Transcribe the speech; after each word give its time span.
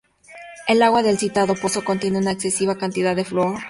El 0.67 0.81
agua 0.81 1.03
del 1.03 1.19
citado 1.19 1.53
pozo 1.53 1.85
contiene 1.85 2.17
una 2.17 2.31
excesiva 2.31 2.75
cantidad 2.75 3.15
de 3.15 3.23
flúor. 3.23 3.59